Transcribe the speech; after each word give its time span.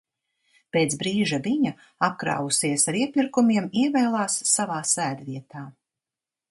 Pēc 0.75 0.95
brīža 1.01 1.39
viņa, 1.47 1.73
apkrāvusies 2.07 2.89
ar 2.93 2.99
iepirkumiem, 3.03 3.69
ievēlās 3.83 4.43
savā 4.55 4.81
sēdvietā. 4.95 5.67